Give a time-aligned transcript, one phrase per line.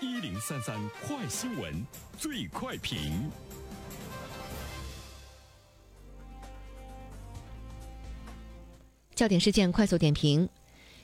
[0.00, 1.74] 一零三三快新闻，
[2.16, 3.28] 最快评。
[9.16, 10.48] 焦点事件快速点评。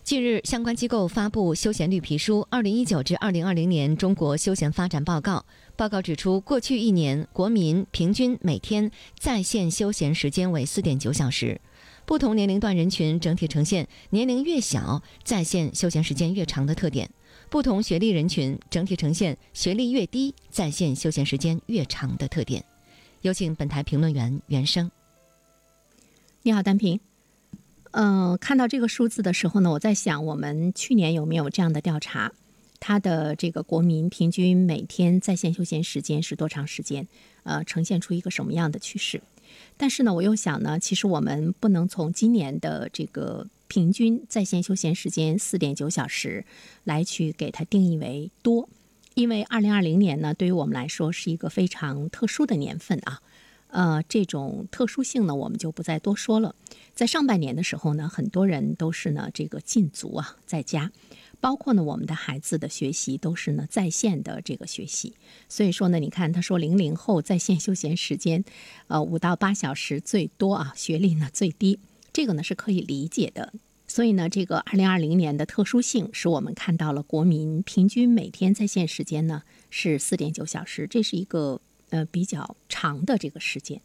[0.05, 5.39] 近日，相关机构发布休闲绿皮书《二零一九至二零二零年中国休闲发展报告》。
[5.75, 8.89] 报告指出，过去一年，国民平均每天
[9.19, 11.61] 在线休闲时间为四点九小时。
[12.07, 17.09] 不同年龄段人群整体呈现年龄越小，在线休闲时间越长的特点；
[17.55, 22.65] 不同学历人群整体呈现学历越低，在线休闲时间越长的特点。
[23.21, 24.91] 有请本台评论员袁生。
[26.43, 26.99] 你好，丹平。
[27.93, 32.33] 嗯，看到这个数字的时候呢，我在想，我们去年有没有这样的调查？
[32.81, 37.07] 它的这个国民平均每天在线休闲时间是多长时间？
[37.45, 39.23] 呃，呈现出一个什么样的趋势？
[39.77, 46.45] 但是呢，我又想呢，其实我们不能从今年的这个平均在线休闲时间四点九小时
[46.85, 48.69] 来去给它定义为多，
[49.15, 53.21] 因为二零二零年呢，对于我们来说是一个非常特殊的年份啊。
[53.67, 56.55] 呃，这种特殊性呢，我们就不再多说了。
[56.95, 60.93] 在上半年的时候呢，很多人都是呢这个禁足啊，在家，
[61.41, 65.15] 包括呢我们的孩子的学习都是呢在线的这个学习。
[65.49, 68.45] 所以说呢，你看他说零零后在线休闲时间，
[68.87, 71.81] 呃五到八小时最多啊，学历呢最低，
[72.15, 73.53] 这个呢是可以理解的。
[73.87, 81.61] 所以呢，这个二零二零年的特殊性使我们看到了国民平均每天在线时间呢是四点九小时，这是一个。
[81.91, 83.81] 呃，比较长的这个时间，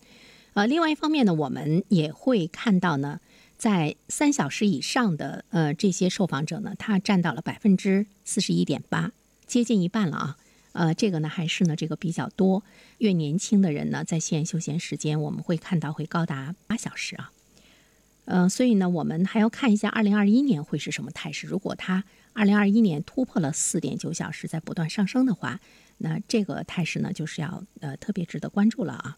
[0.54, 3.20] 呃，另外一方面呢，我们也会看到呢，
[3.56, 9.12] 在三小时以上的呃这些受访者呢，他占到了百分之四十一点八，
[9.46, 10.38] 接近一半了啊。
[10.72, 12.64] 呃，这个呢还是呢这个比较多，
[12.98, 17.32] 越年轻的人呢，在线休闲时间我们会看到会高达八小时啊。
[18.26, 21.48] 嗯，所以呢，我们还要看一下二零二一年会是什么态势。
[21.48, 22.04] 如果它
[22.34, 25.60] 二零二一年突破了四点九小时，在不断上升的话。
[26.02, 29.18] 那这个态势呢，就是要呃特别值得关注了啊。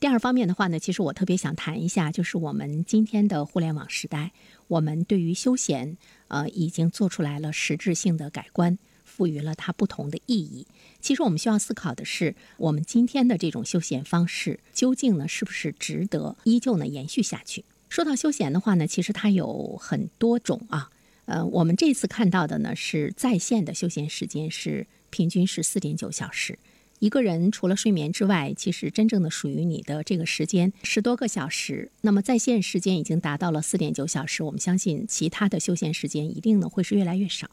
[0.00, 4.32] 第二方面的话呢，其实我特别想谈一下，就是我们今天的互联网时代，
[4.68, 5.98] 我们对于休闲
[6.28, 10.66] 呃已经做出来了实质性的改观，赋予了它不同的意义。
[11.00, 17.66] 其实我们需要思考的是，我们今天的这种休闲方式究竟呢是不是值得依旧呢延续下去？
[17.88, 20.90] 说到休闲的话呢，其实它有很多种啊。
[21.26, 24.86] 呃，我们这次看到的呢是在线的休闲时间是。
[25.10, 26.58] 平均是四点九小时，
[26.98, 31.90] 一个人除了睡眠之外，其实真正的属于你的这个时间十多个小时。
[32.02, 37.48] 那么在线时间已经达到了四点九小时，我们相信其他的休闲时间一定呢会是越来越少。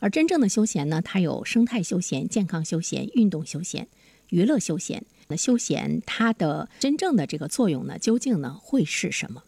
[0.00, 3.86] 而真正的休闲呢，它有生态休闲、健康休闲、运动休闲、
[4.30, 5.04] 娱乐休闲。
[5.28, 9.44] 那休闲它的真正的这个作用呢，究竟呢会是什么？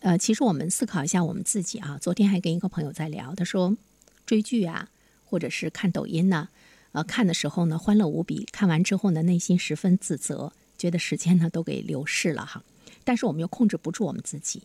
[0.00, 1.98] 呃，其实我们思考一下我们自己啊。
[2.00, 3.76] 昨天还跟一个朋友在聊，他说
[4.24, 4.88] 追剧啊，
[5.24, 6.48] 或者是看抖音呢。
[6.92, 12.64] 呃，看的时候呢，欢乐无比；看完之后呢，内心十分自责，觉得时间呢都给流逝了哈。
[13.04, 14.62] 但是我们又控制不住我们自己，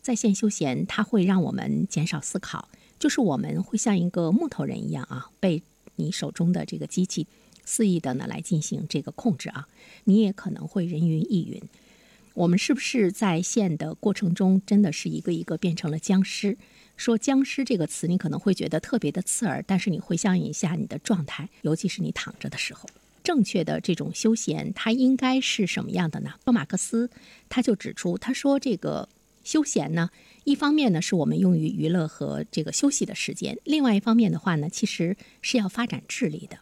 [0.00, 2.68] 在线休闲它会让我们减少思考，
[3.00, 5.60] 就是我们会像一个木头人一样啊，被
[5.96, 7.26] 你手中的这个机器
[7.64, 9.66] 肆意的呢来进行这个控制啊，
[10.04, 11.60] 你也可能会人云亦云。
[12.38, 16.56] 我们是不是在线的过程中，真的是一个一个变成了僵尸？
[16.96, 22.88] 说“僵尸”这个词，你可能会觉得特别的刺耳，但是你回想一下你的状态，尤其是你躺着的时候，
[23.24, 26.34] 正确的这种休闲，它应该是什么样的呢？
[26.44, 27.10] 说马克思
[27.48, 29.08] 他就指出，他说这个
[29.42, 30.10] 休闲呢，
[30.44, 36.58] 一方面呢是我们用于娱乐和这个休息的时间，另外一方面的话呢，其实是要发展智力的，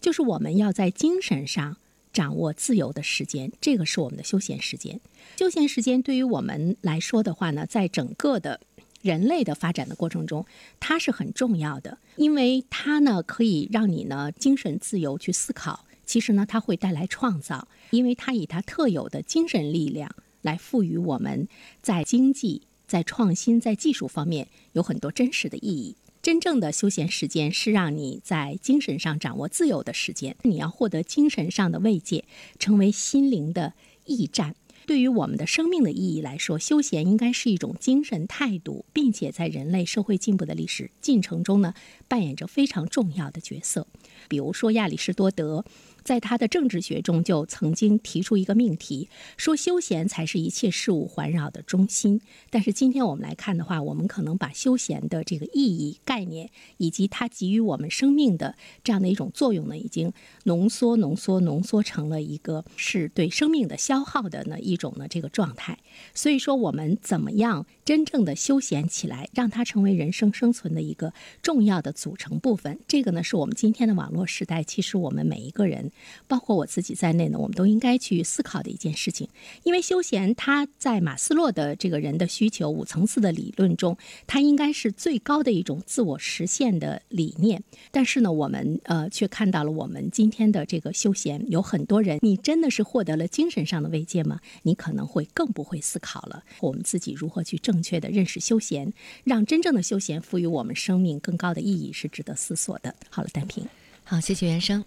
[0.00, 1.76] 就是我们要在精神上。
[2.12, 5.00] 掌握自由的时间，这个是我们的休闲时间。
[5.36, 8.60] 休闲时间对于我们来说的话呢，在整个的
[9.00, 10.44] 人类的发展的过程中，
[10.78, 15.86] 它是很重要的，因为它呢可以让你呢精神自由去思考。
[16.04, 21.48] 其实呢，它会带来创造，因为它以它特有的精神力量来赋予我们
[21.80, 25.96] 在经济、在创新、在技术方面有很多真实的意义。
[26.22, 30.36] 真正的休闲时间是让你在精神上掌握自由的时间。
[30.42, 32.24] 你要获得精神上的慰藉，
[32.60, 33.72] 成为心灵的
[34.06, 34.54] 驿站。
[34.86, 41.74] 对于我们的生命的意义来说，休闲应该是一种精神态度，并且在人类社会进步的历史进程中呢，
[42.06, 43.88] 扮演着非常重要的角色。
[44.28, 45.64] 比如说亚里士多德。
[46.04, 52.20] 在他的政治学中，就曾经提出一个命题，说休闲才是一切事物环绕的中心。
[52.50, 60.12] 但是今天我们来看的话，我们可能把休闲的这个意义、概念以及它给予我们生命的这样的一种作用呢，已经
[60.44, 65.78] 浓缩、浓缩、浓缩成了一个是对生命的消耗的呢一种呢这个状态。
[66.14, 71.12] 所以说，我们怎么样真正的休闲起来，让它成为人生生存的一个
[71.42, 72.80] 重要的组成部分。
[72.88, 75.91] 这个呢，是我们今天的网络时代，其实我们每一个人，
[76.28, 79.28] 包括我自己在内呢，我们都应该去思考的一件事情。
[79.62, 83.96] 因为休闲，它在马斯洛的这个人的需求五层次的理论中，
[84.26, 87.62] 它应该是最高的一种自我实现的理念。
[87.90, 94.40] 但是呢，我们呃却看到了我们今天的这个休闲，有很多人，你真的是获得了精神上的慰藉吗？
[94.62, 96.44] 你可能会更不会思考了。
[96.60, 98.92] 我们自己如何去正确的认识休闲，
[99.24, 102.94] 让真正的休闲赋予我们生命更高的意义，是值得思索的。
[103.10, 103.66] 好了，单平，
[104.04, 104.84] 好，谢谢袁生。